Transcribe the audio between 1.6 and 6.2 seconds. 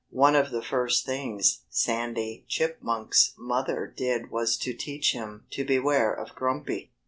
Sandy Chipmunk's mother did was to teach him to beware